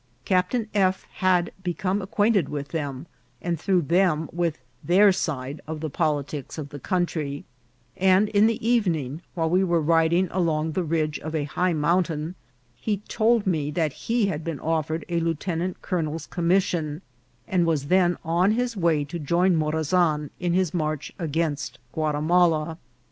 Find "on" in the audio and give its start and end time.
18.25-18.53